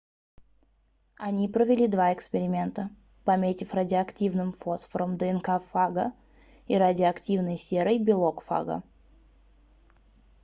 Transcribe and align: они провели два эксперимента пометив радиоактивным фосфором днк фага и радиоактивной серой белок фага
они 1.19 1.47
провели 1.47 1.85
два 1.87 2.11
эксперимента 2.11 2.89
пометив 3.23 3.75
радиоактивным 3.75 4.51
фосфором 4.51 5.15
днк 5.15 5.45
фага 5.71 6.13
и 6.65 6.75
радиоактивной 6.75 7.57
серой 7.59 7.99
белок 7.99 8.41
фага 8.41 8.81